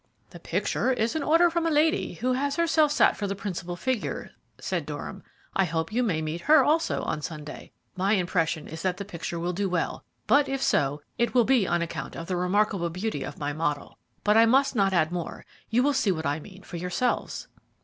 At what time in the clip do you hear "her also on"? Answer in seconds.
6.41-7.21